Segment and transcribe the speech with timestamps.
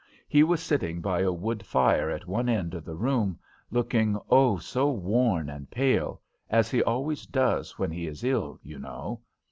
[0.27, 3.37] He was sitting by a wood fire at one end of the room,
[3.69, 6.19] looking, oh, so worn and pale!
[6.49, 9.21] as he always does when he is ill, you know.